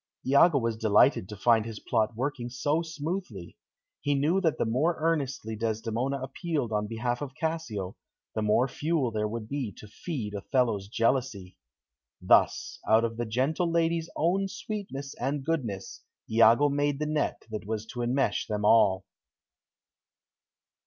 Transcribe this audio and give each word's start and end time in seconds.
Iago 0.27 0.57
was 0.57 0.77
delighted 0.77 1.29
to 1.29 1.37
find 1.37 1.63
his 1.63 1.79
plot 1.79 2.15
working 2.15 2.49
so 2.49 2.81
smoothly. 2.81 3.55
He 3.99 4.15
knew 4.15 4.41
that 4.41 4.57
the 4.57 4.65
more 4.65 4.95
earnestly 4.97 5.55
Desdemona 5.55 6.19
appealed 6.23 6.71
on 6.71 6.87
behalf 6.87 7.21
of 7.21 7.35
Cassio, 7.35 7.95
the 8.33 8.41
more 8.41 8.67
fuel 8.67 9.11
there 9.11 9.27
would 9.27 9.47
be 9.47 9.71
to 9.73 9.87
feed 9.87 10.33
Othello's 10.33 10.87
jealousy. 10.87 11.55
Thus, 12.19 12.79
out 12.87 13.05
of 13.05 13.17
the 13.17 13.27
gentle 13.27 13.69
lady's 13.69 14.09
own 14.15 14.47
sweetness 14.47 15.13
and 15.21 15.45
goodness 15.45 16.01
Iago 16.27 16.69
made 16.69 16.97
the 16.97 17.05
net 17.05 17.43
that 17.51 17.67
was 17.67 17.85
to 17.85 17.99
enmesh 18.01 18.47
them 18.47 18.65
all. 18.65 19.05